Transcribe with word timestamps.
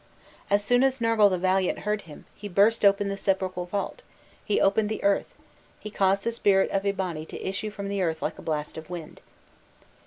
As 0.49 0.63
soon 0.63 0.81
as 0.83 0.99
Nergal 0.99 1.29
the 1.29 1.37
valiant 1.37 1.77
heard 1.85 2.01
him, 2.09 2.25
he 2.33 2.47
burst 2.49 2.83
open 2.83 3.07
the 3.07 3.17
sepulchral 3.17 3.67
vault, 3.67 4.01
he 4.43 4.59
opened 4.59 4.89
the 4.89 5.03
earth, 5.03 5.35
he 5.79 5.91
caused 5.91 6.23
the 6.23 6.31
spirit 6.31 6.71
of 6.71 6.81
Eabani 6.81 7.23
to 7.27 7.47
issue 7.47 7.69
from 7.69 7.87
the 7.87 8.01
earth 8.01 8.23
like 8.23 8.39
a 8.39 8.41
blast 8.41 8.79
of 8.79 8.89
wind." 8.89 9.21